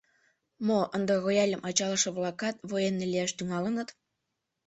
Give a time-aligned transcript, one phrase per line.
[0.67, 3.89] —Мо, ынде рояльым ачалыше-влакат военный лияш тӱҥалыныт?